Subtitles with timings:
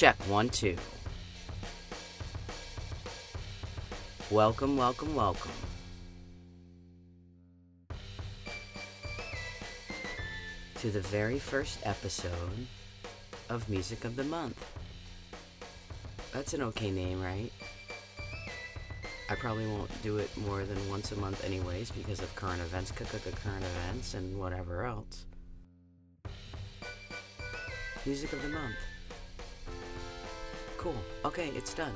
[0.00, 0.76] Check one, two.
[4.30, 5.50] Welcome, welcome, welcome.
[10.76, 12.66] To the very first episode
[13.50, 14.64] of Music of the Month.
[16.32, 17.52] That's an okay name, right?
[19.28, 22.90] I probably won't do it more than once a month, anyways, because of current events,
[22.90, 25.26] current events, and whatever else.
[28.06, 28.76] Music of the Month.
[30.80, 30.96] Cool.
[31.26, 31.92] Okay, it's done.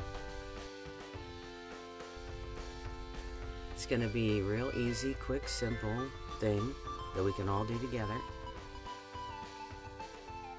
[3.75, 6.03] It's gonna be real easy, quick, simple
[6.39, 6.75] thing
[7.17, 8.15] that we can all do together.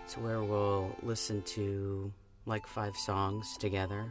[0.03, 2.11] It's where we'll listen to
[2.47, 4.05] like five songs together,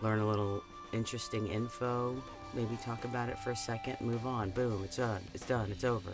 [0.00, 0.62] learn a little
[0.94, 2.16] interesting info,
[2.54, 4.48] maybe talk about it for a second, move on.
[4.52, 5.20] Boom, it's done.
[5.34, 5.70] It's done.
[5.70, 6.12] It's over.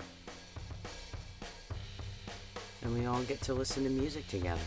[2.83, 4.59] And we all get to listen to music together.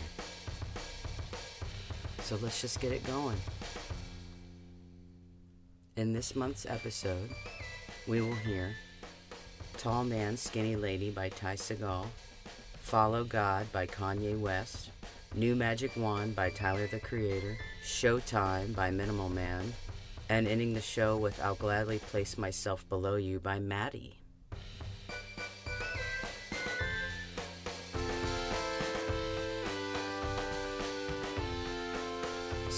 [2.30, 3.36] So let's just get it going.
[5.96, 7.28] In this month's episode,
[8.06, 8.70] we will hear
[9.78, 12.06] Tall Man, Skinny Lady by Ty Segall,
[12.82, 14.90] Follow God by Kanye West,
[15.34, 19.72] New Magic Wand by Tyler the Creator, Showtime by Minimal Man,
[20.28, 24.19] and ending the show with I'll Gladly Place Myself Below You by Matty.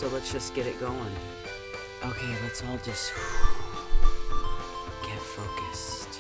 [0.02, 1.14] So let's just get it going.
[2.04, 3.12] Okay, let's all just
[5.04, 6.18] get focused.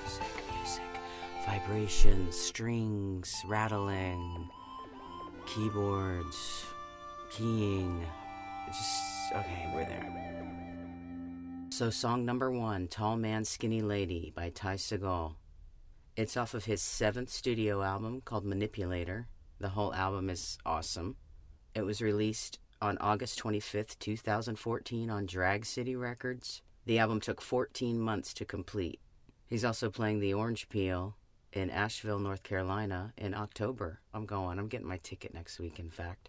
[0.00, 0.84] Music, music,
[1.44, 4.48] vibrations, strings, rattling,
[5.44, 6.66] keyboards,
[7.32, 8.00] keying.
[8.68, 9.02] Just,
[9.34, 10.46] okay, we're there.
[11.70, 15.34] So, song number one Tall Man, Skinny Lady by Ty Segall.
[16.14, 19.26] It's off of his seventh studio album called Manipulator.
[19.58, 21.16] The whole album is awesome.
[21.74, 26.62] It was released on August 25th, 2014, on Drag City Records.
[26.86, 29.00] The album took 14 months to complete.
[29.46, 31.16] He's also playing the Orange Peel
[31.52, 34.00] in Asheville, North Carolina in October.
[34.14, 34.58] I'm going.
[34.58, 36.28] I'm getting my ticket next week, in fact.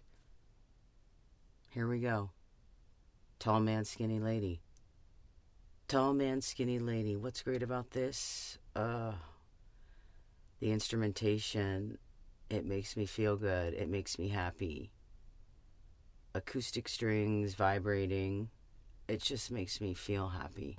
[1.70, 2.30] Here we go.
[3.38, 4.60] Tall man, skinny lady.
[5.88, 7.16] Tall man, skinny lady.
[7.16, 8.58] What's great about this?
[8.74, 9.12] Uh,
[10.60, 11.98] the instrumentation.
[12.48, 13.74] It makes me feel good.
[13.74, 14.90] It makes me happy
[16.34, 18.48] acoustic strings vibrating.
[19.08, 20.76] It just makes me feel happy.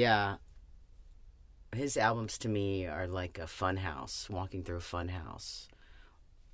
[0.00, 0.36] Yeah.
[1.76, 5.68] His albums to me are like a fun house, walking through a fun house.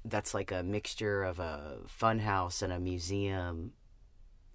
[0.05, 3.75] That's like a mixture of a fun house and a museum.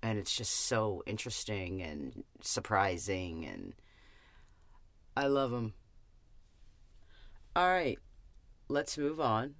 [0.04, 3.76] And it's just so interesting and surprising and
[5.16, 5.74] I love him.
[7.56, 7.98] All right,
[8.68, 9.56] let's move on.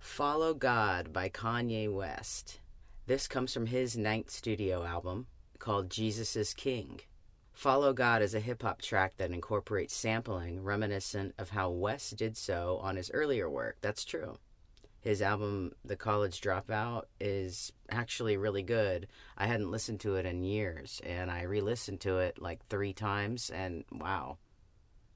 [0.00, 2.58] Follow God by Kanye West.
[3.06, 5.28] This comes from his ninth studio album
[5.60, 7.00] called Jesus is King.
[7.58, 12.36] Follow God is a hip hop track that incorporates sampling reminiscent of how West did
[12.36, 13.78] so on his earlier work.
[13.80, 14.38] That's true.
[15.00, 19.08] His album, The College Dropout, is actually really good.
[19.36, 22.92] I hadn't listened to it in years, and I re listened to it like three
[22.92, 24.38] times, and wow.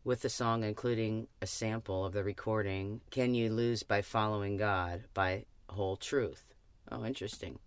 [0.03, 5.05] With the song including a sample of the recording, Can You Lose by Following God
[5.15, 6.57] by Whole Truth.
[6.91, 7.61] Oh, interesting.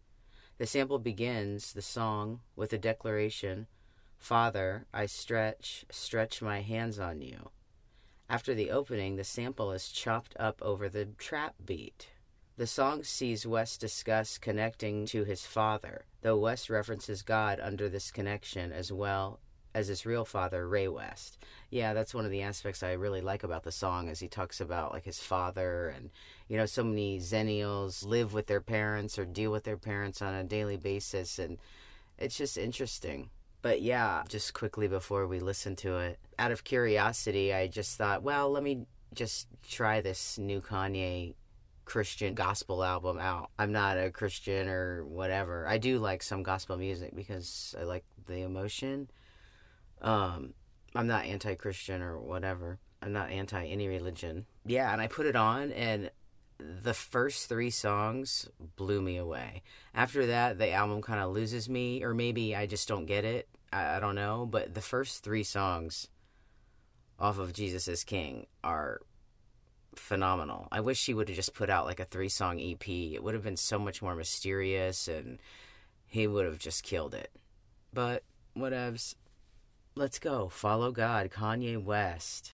[0.57, 3.67] The sample begins the song with a declaration
[4.17, 7.49] Father, I stretch, stretch my hands on you.
[8.29, 12.07] After the opening, the sample is chopped up over the trap beat.
[12.57, 18.11] The song sees West discuss connecting to his father, though West references God under this
[18.11, 19.39] connection as well
[19.75, 21.37] as his real father, Ray West.
[21.69, 24.61] Yeah, that's one of the aspects I really like about the song as he talks
[24.61, 26.09] about like his father and
[26.47, 30.33] you know, so many Xennials live with their parents or deal with their parents on
[30.33, 31.57] a daily basis and
[32.17, 33.29] it's just interesting.
[33.65, 38.21] But yeah, just quickly before we listen to it, out of curiosity, I just thought,
[38.21, 38.85] well, let me
[39.15, 41.33] just try this new Kanye
[41.83, 43.49] Christian gospel album out.
[43.57, 45.67] I'm not a Christian or whatever.
[45.67, 49.09] I do like some gospel music because I like the emotion.
[49.99, 50.53] Um,
[50.93, 52.77] I'm not anti Christian or whatever.
[53.01, 54.45] I'm not anti any religion.
[54.67, 56.11] Yeah, and I put it on, and
[56.57, 59.63] the first three songs blew me away.
[59.93, 63.47] After that, the album kind of loses me, or maybe I just don't get it.
[63.71, 64.45] I, I don't know.
[64.49, 66.07] But the first three songs
[67.19, 68.99] off of Jesus is King are
[69.95, 70.67] phenomenal.
[70.71, 72.87] I wish she would have just put out like a three song EP.
[72.87, 75.39] It would have been so much more mysterious and
[76.05, 77.31] he would have just killed it.
[77.93, 78.23] But
[78.57, 79.15] whatevs.
[79.95, 80.49] Let's go.
[80.49, 82.51] Follow God, Kanye West.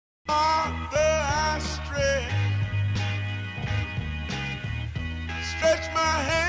[6.09, 6.48] My you.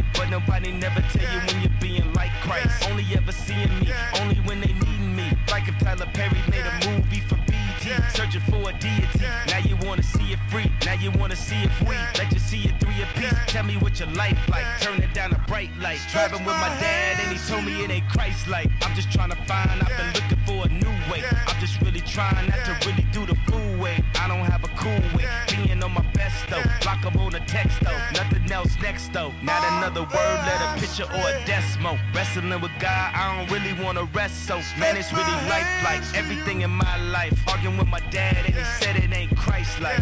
[0.13, 2.89] But nobody never tell you when you're being like Christ.
[2.89, 3.91] Only ever seeing me,
[4.21, 5.27] only when they need me.
[5.49, 9.25] Like if Tyler Perry made a movie for BET, searching for a deity.
[9.47, 11.97] Now you wanna see it free, now you wanna see it free.
[12.17, 13.33] Let you see it three apiece.
[13.47, 14.65] Tell me what your life like.
[14.79, 15.99] Turn it down a bright light.
[16.11, 18.69] Driving with my dad, and he told me it ain't Christ like.
[18.81, 21.23] I'm just trying to find, I've been looking for a new way.
[21.47, 24.03] I'm just really trying not to really do the fool way.
[24.19, 25.25] I don't have a cool way.
[25.47, 26.63] Being on my best though.
[26.81, 27.97] Block up on the text though.
[28.13, 29.31] Nothing else next though.
[29.41, 31.97] Not another word, let a picture or a decimal.
[32.13, 34.57] Wrestling with God, I don't really wanna rest so.
[34.79, 37.37] Man, it's really life like everything in my life.
[37.47, 39.99] Arguing with my dad, and he said it ain't Christ like.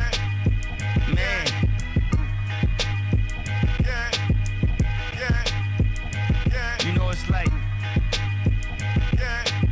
[1.13, 1.47] Man.
[6.85, 7.49] You know it's like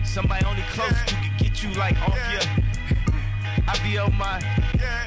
[0.03, 2.41] somebody only close you get you like off your.
[3.67, 4.39] I be on my.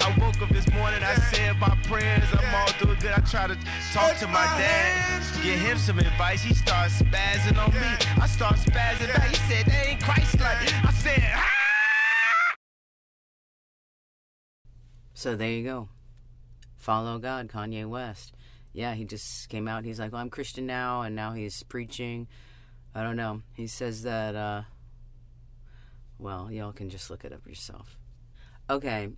[0.01, 3.13] I woke up this morning, I said my prayers, I'm all doing good.
[3.13, 3.57] I try to
[3.93, 6.43] talk to my dad, get him some advice.
[6.43, 8.21] He starts spazzing on me.
[8.21, 9.29] I start spazzing back.
[9.29, 10.85] He said, that ain't Christ like.
[10.85, 12.55] I said, ah!
[15.15, 15.89] So there you go.
[16.77, 18.33] Follow God, Kanye West.
[18.73, 19.85] Yeah, he just came out.
[19.85, 22.27] He's like, well, I'm Christian now, and now he's preaching.
[22.95, 23.43] I don't know.
[23.55, 24.63] He says that, uh,
[26.21, 27.99] well, y'all can just look it up yourself.
[28.69, 29.09] Okay,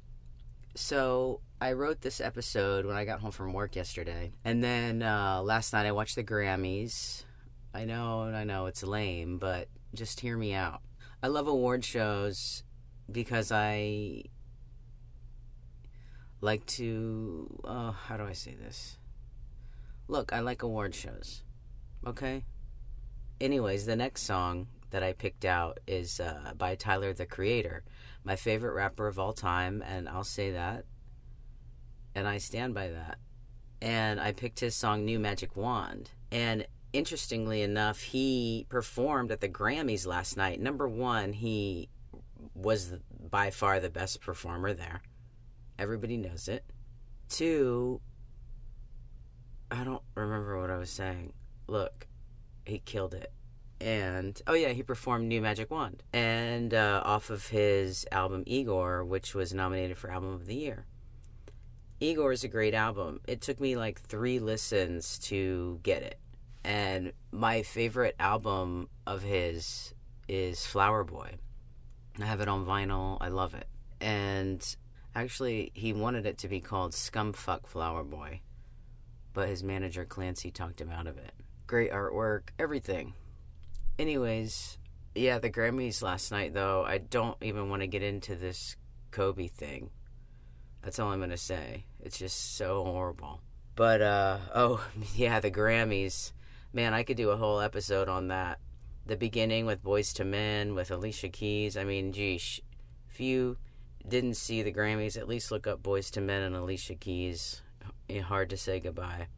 [0.74, 5.42] so I wrote this episode when I got home from work yesterday, and then uh,
[5.42, 7.24] last night I watched the Grammys.
[7.74, 10.80] I know, I know, it's lame, but just hear me out.
[11.22, 12.62] I love award shows
[13.10, 14.22] because I
[16.40, 17.60] like to.
[17.64, 18.98] Uh, how do I say this?
[20.08, 21.42] Look, I like award shows.
[22.06, 22.44] Okay?
[23.40, 27.82] Anyways, the next song that I picked out is uh, by Tyler the Creator,
[28.24, 30.84] my favorite rapper of all time, and I'll say that.
[32.14, 33.18] And I stand by that.
[33.80, 36.10] And I picked his song New Magic Wand.
[36.30, 40.60] And interestingly enough, he performed at the Grammys last night.
[40.60, 41.88] Number one, he
[42.54, 42.92] was
[43.30, 45.00] by far the best performer there.
[45.78, 46.64] Everybody knows it.
[47.30, 48.02] Two,
[49.70, 51.32] I don't remember what I was saying.
[51.66, 52.06] Look,
[52.66, 53.32] he killed it.
[53.82, 59.04] And oh yeah, he performed New Magic Wand, and uh, off of his album Igor,
[59.04, 60.86] which was nominated for Album of the Year.
[61.98, 63.20] Igor is a great album.
[63.26, 66.20] It took me like three listens to get it,
[66.62, 69.92] and my favorite album of his
[70.28, 71.32] is Flower Boy.
[72.20, 73.18] I have it on vinyl.
[73.20, 73.66] I love it.
[74.00, 74.64] And
[75.12, 78.42] actually, he wanted it to be called Scumfuck Flower Boy,
[79.32, 81.32] but his manager Clancy talked him out of it.
[81.66, 83.14] Great artwork, everything.
[84.02, 84.78] Anyways,
[85.14, 88.74] yeah, the Grammys last night, though, I don't even want to get into this
[89.12, 89.90] Kobe thing.
[90.82, 91.84] That's all I'm to say.
[92.00, 93.42] It's just so horrible.
[93.76, 96.32] But, uh, oh, yeah, the Grammys.
[96.72, 98.58] Man, I could do a whole episode on that.
[99.06, 101.76] The beginning with Boyz II Men, with Alicia Keys.
[101.76, 102.60] I mean, geez,
[103.08, 103.56] if you
[104.08, 107.62] didn't see the Grammys, at least look up Boyz II Men and Alicia Keys.
[108.24, 109.28] Hard to say goodbye.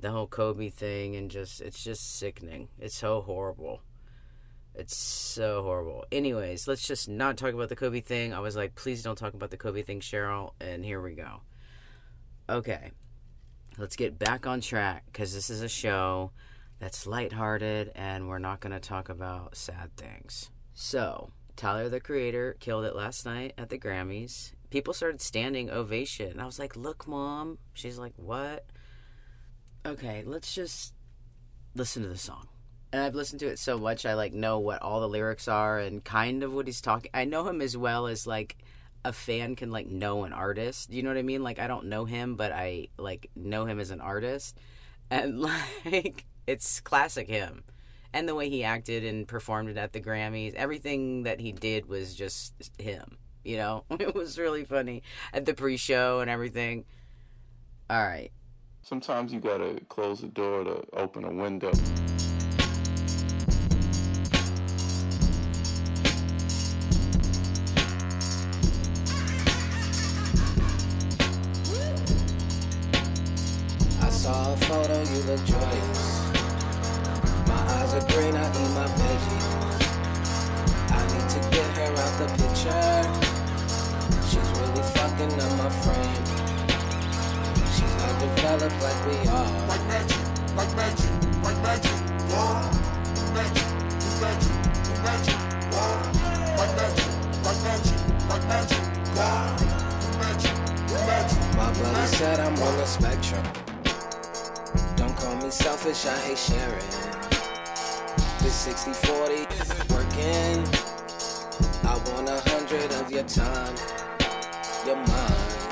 [0.00, 2.70] The whole Kobe thing, and just, it's just sickening.
[2.76, 3.82] It's so horrible.
[4.74, 6.04] It's so horrible.
[6.12, 8.32] Anyways, let's just not talk about the Kobe thing.
[8.32, 10.52] I was like, please don't talk about the Kobe thing, Cheryl.
[10.60, 11.42] And here we go.
[12.48, 12.92] Okay.
[13.78, 16.32] Let's get back on track because this is a show
[16.78, 20.50] that's lighthearted and we're not going to talk about sad things.
[20.74, 24.52] So, Tyler the Creator killed it last night at the Grammys.
[24.70, 26.30] People started standing ovation.
[26.30, 27.58] And I was like, look, mom.
[27.74, 28.66] She's like, what?
[29.84, 30.94] Okay, let's just
[31.74, 32.48] listen to the song
[32.92, 35.78] and I've listened to it so much I like know what all the lyrics are
[35.78, 37.10] and kind of what he's talking.
[37.14, 38.56] I know him as well as like
[39.04, 40.92] a fan can like know an artist.
[40.92, 41.42] You know what I mean?
[41.42, 44.58] Like I don't know him, but I like know him as an artist,
[45.10, 45.40] and
[45.84, 47.64] like it's classic him.
[48.12, 51.86] And the way he acted and performed it at the Grammys, everything that he did
[51.86, 53.18] was just him.
[53.44, 56.84] You know, it was really funny at the pre-show and everything.
[57.88, 58.32] All right.
[58.82, 61.70] Sometimes you gotta close the door to open a window.
[75.38, 76.26] Joyous.
[77.46, 79.46] My eyes are green, I eat my veggies.
[80.90, 82.96] I need to get her out the picture.
[84.26, 86.24] She's really fucking up my frame.
[87.74, 89.50] She's not developed like we are.
[89.68, 90.22] Like magic,
[90.56, 91.10] like magic,
[91.44, 92.66] like magic, yeah.
[93.32, 93.68] Magic,
[94.20, 94.54] magic,
[95.06, 95.38] magic,
[95.70, 96.56] yeah.
[96.58, 97.10] Like magic,
[97.44, 98.82] like magic, like magic,
[99.14, 99.56] yeah.
[100.18, 100.56] Magic,
[101.06, 101.56] magic.
[101.56, 103.69] My brother said I'm on the spectrum
[105.50, 106.90] me selfish, I hate sharing.
[108.40, 110.64] This 60 40 isn't working.
[111.82, 113.74] I want a hundred of your time,
[114.86, 115.69] your mind.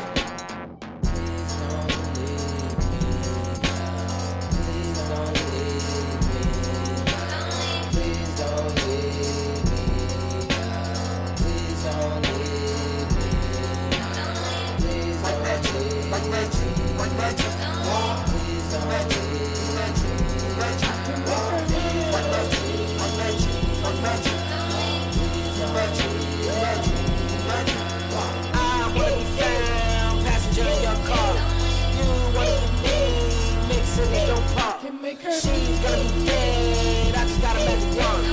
[35.21, 38.25] She's gonna be dead, I just got a magic wand.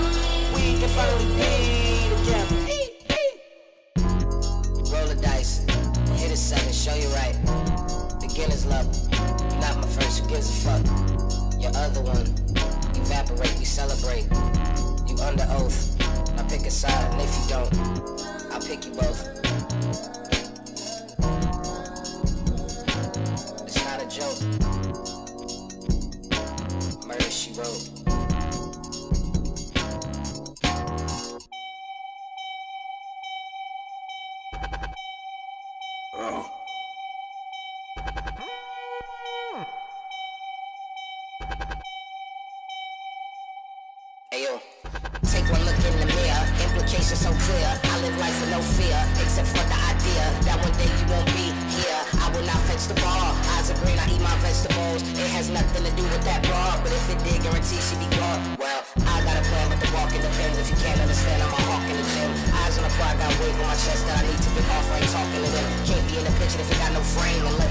[0.53, 2.59] We can finally be together.
[4.91, 5.65] Roll the dice,
[6.21, 7.35] hit a seven, show you right.
[8.21, 8.85] Beginner's luck,
[9.59, 10.85] not my first, who gives a fuck?
[11.59, 12.27] Your other one,
[12.95, 14.25] evaporate, we celebrate.
[15.07, 15.95] You under oath,
[16.39, 17.73] I pick a side, and if you don't,
[18.53, 19.34] I'll pick you both.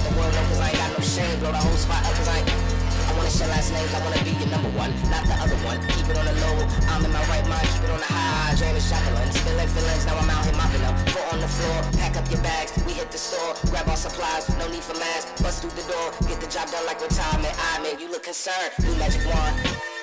[0.04, 1.38] the world cause I ain't got no shame.
[1.40, 4.25] Blow the whole spot up cause I ain't I wanna share last names, I wanna
[4.25, 6.56] be your number one Not the other one, keep it on the low
[6.88, 8.54] I'm in my right mind, keep it on the high.
[8.56, 11.78] Drain the shotgun, spilling feelings Now I'm out here mopping up, foot on the floor
[12.00, 13.54] Pack up your bags, we hit the store.
[13.70, 16.87] Grab our supplies, no need for masks Bust through the door, get the job done
[16.87, 19.93] like retirement I man, you look concerned, new magic wand.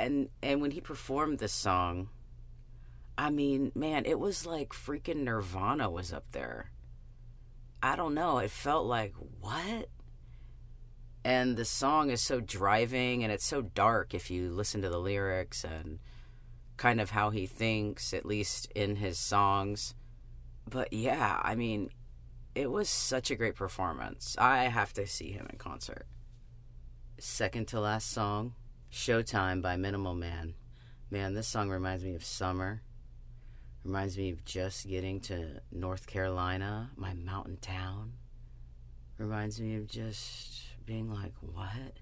[0.00, 2.08] And and when he performed this song,
[3.16, 6.72] I mean, man, it was like freaking Nirvana was up there.
[7.82, 9.88] I don't know, it felt like what?
[11.22, 14.98] And the song is so driving and it's so dark if you listen to the
[14.98, 15.98] lyrics and
[16.78, 19.94] kind of how he thinks, at least in his songs.
[20.68, 21.90] But yeah, I mean,
[22.54, 24.34] it was such a great performance.
[24.38, 26.06] I have to see him in concert.
[27.18, 28.54] Second to last song,
[28.92, 30.54] Showtime by Minimal Man.
[31.12, 32.82] Man, this song reminds me of summer.
[33.84, 38.14] Reminds me of just getting to North Carolina, my mountain town.
[39.16, 42.00] Reminds me of just being like, what?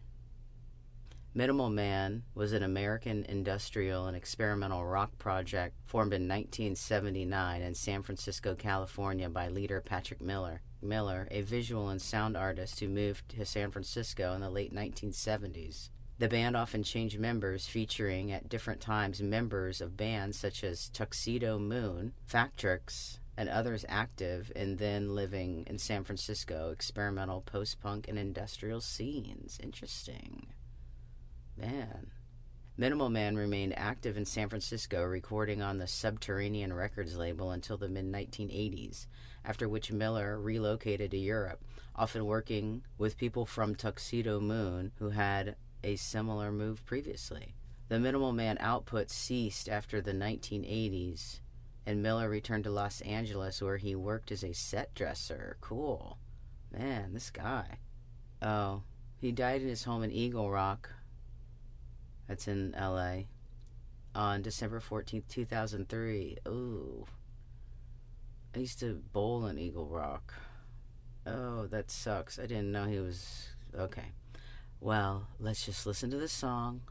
[1.34, 8.02] Minimal Man was an American industrial and experimental rock project formed in 1979 in San
[8.02, 10.62] Francisco, California by leader Patrick Miller.
[10.80, 15.90] Miller, a visual and sound artist who moved to San Francisco in the late 1970s.
[16.18, 22.10] The band often changed members, featuring at different times members of bands such as Tuxedomoon,
[22.28, 28.80] Factrix, and others active and then living in San Francisco, experimental post punk and industrial
[28.80, 29.60] scenes.
[29.62, 30.48] Interesting.
[31.56, 32.10] Man.
[32.76, 37.88] Minimal Man remained active in San Francisco, recording on the Subterranean Records label until the
[37.88, 39.06] mid 1980s,
[39.44, 41.62] after which Miller relocated to Europe,
[41.94, 47.54] often working with people from Tuxedomoon who had a similar move previously.
[47.88, 51.40] The Minimal Man output ceased after the 1980s,
[51.86, 55.56] and Miller returned to Los Angeles where he worked as a set dresser.
[55.60, 56.18] Cool.
[56.70, 57.78] Man, this guy.
[58.42, 58.82] Oh,
[59.20, 60.90] he died in his home in Eagle Rock.
[62.28, 63.22] That's in LA.
[64.14, 66.36] On December 14th, 2003.
[66.46, 67.06] Ooh.
[68.54, 70.34] I used to bowl in Eagle Rock.
[71.26, 72.38] Oh, that sucks.
[72.38, 73.48] I didn't know he was.
[73.74, 74.12] Okay.
[74.80, 76.82] Well, let's just listen to the song.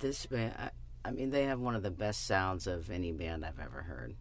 [0.00, 0.70] This band, I,
[1.04, 4.16] I mean, they have one of the best sounds of any band I've ever heard.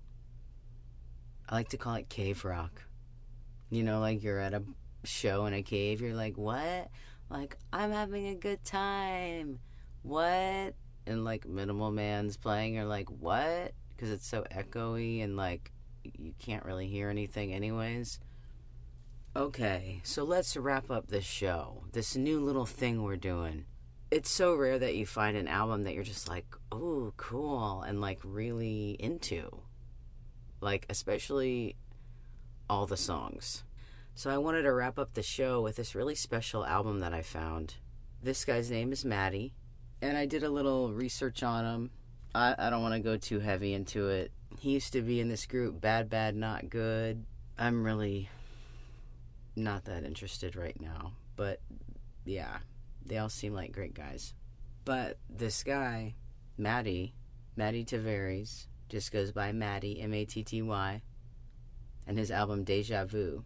[1.47, 2.83] I like to call it cave rock.
[3.69, 4.63] You know, like you're at a
[5.03, 6.89] show in a cave, you're like, what?
[7.29, 9.59] Like, I'm having a good time.
[10.03, 10.75] What?
[11.05, 13.73] And like Minimal Man's playing, you're like, what?
[13.89, 15.71] Because it's so echoey and like
[16.03, 18.19] you can't really hear anything, anyways.
[19.35, 21.83] Okay, so let's wrap up this show.
[21.91, 23.65] This new little thing we're doing.
[24.11, 28.01] It's so rare that you find an album that you're just like, oh, cool, and
[28.01, 29.59] like really into.
[30.61, 31.75] Like, especially
[32.69, 33.63] all the songs.
[34.15, 37.21] So I wanted to wrap up the show with this really special album that I
[37.21, 37.75] found.
[38.21, 39.53] This guy's name is Matty,
[40.01, 41.91] and I did a little research on him.
[42.35, 44.31] I, I don't want to go too heavy into it.
[44.59, 47.21] He used to be in this group, BadBadNotGood.
[47.57, 48.29] I'm really
[49.55, 51.61] not that interested right now, but
[52.25, 52.57] yeah,
[53.05, 54.33] they all seem like great guys.
[54.85, 56.15] But this guy,
[56.57, 57.13] Matty,
[57.55, 61.01] Matty Tavares, just goes by Matty, M A T T Y,
[62.07, 63.43] and his album Deja Vu.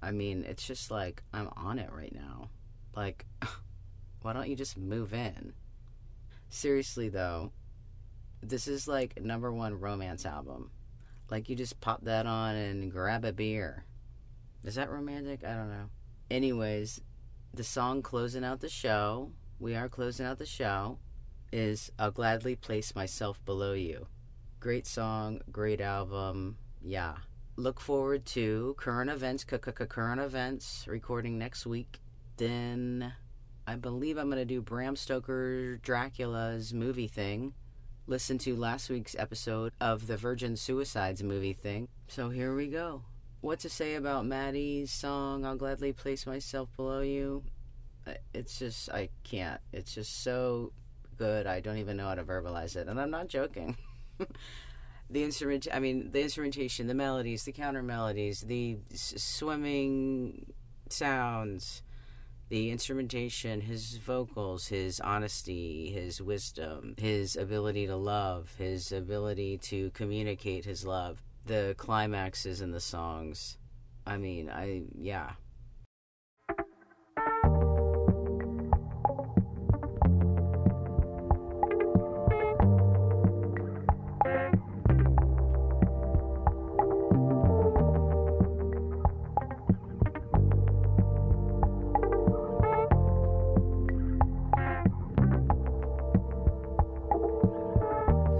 [0.00, 2.50] I mean, it's just like, I'm on it right now.
[2.94, 3.26] Like,
[4.22, 5.52] why don't you just move in?
[6.48, 7.52] Seriously, though,
[8.42, 10.70] this is like number one romance album.
[11.30, 13.84] Like, you just pop that on and grab a beer.
[14.64, 15.44] Is that romantic?
[15.44, 15.90] I don't know.
[16.30, 17.00] Anyways,
[17.54, 20.98] the song closing out the show, we are closing out the show,
[21.52, 24.06] is I'll Gladly Place Myself Below You.
[24.60, 26.58] Great song, great album.
[26.82, 27.14] Yeah.
[27.56, 32.00] Look forward to current events, current events recording next week.
[32.36, 33.12] Then
[33.66, 37.54] I believe I'm going to do Bram Stoker Dracula's movie thing.
[38.06, 41.88] Listen to last week's episode of the Virgin Suicides movie thing.
[42.06, 43.02] So here we go.
[43.40, 47.44] What to say about Matty's song, I'll Gladly Place Myself Below You?
[48.34, 49.60] It's just, I can't.
[49.72, 50.72] It's just so
[51.16, 52.88] good, I don't even know how to verbalize it.
[52.88, 53.76] And I'm not joking.
[55.10, 60.52] the instrument i mean the instrumentation the melodies the counter melodies the s- swimming
[60.90, 61.82] sounds
[62.50, 69.90] the instrumentation his vocals his honesty his wisdom his ability to love his ability to
[69.90, 73.56] communicate his love the climaxes and the songs.
[74.06, 75.32] I mean, I yeah.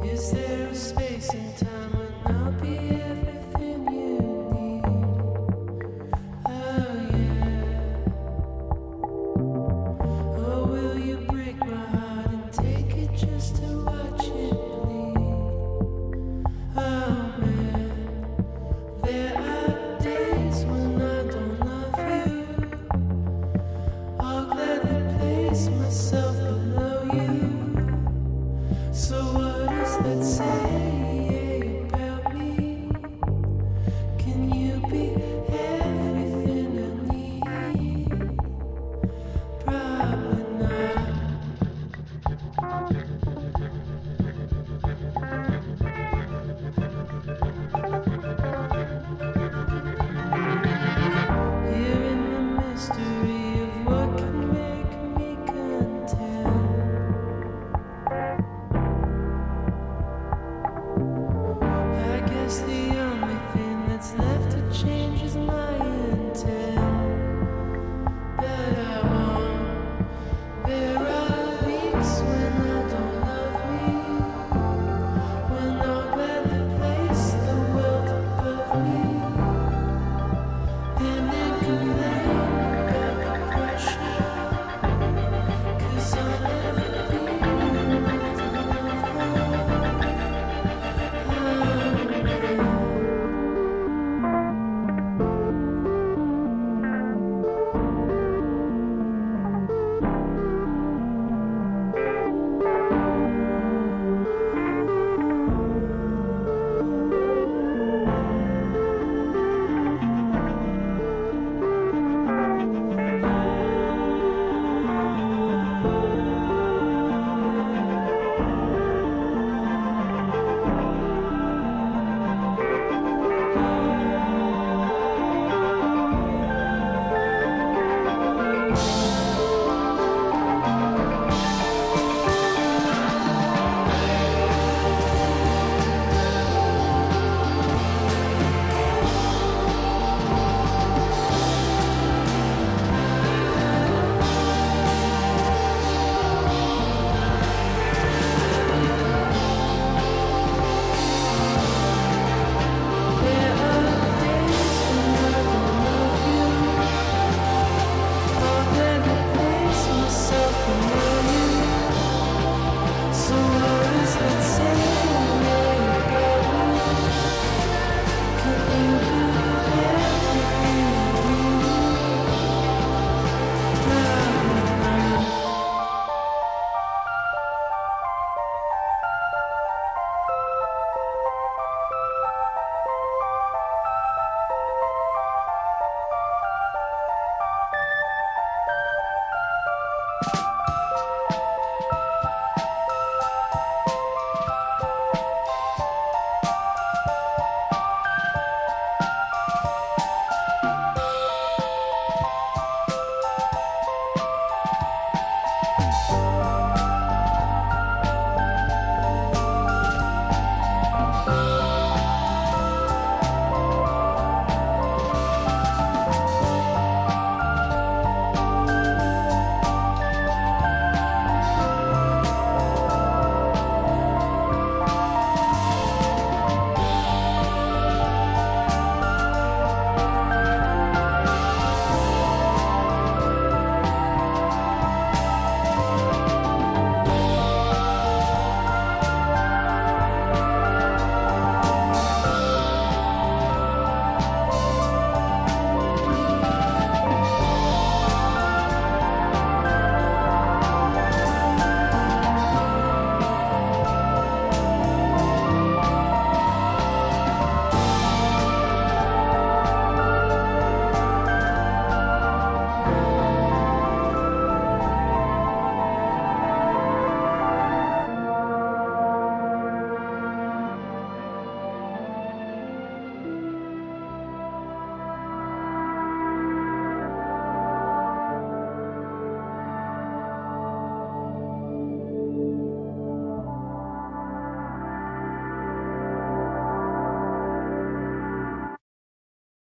[0.05, 1.78] Is there a space in time?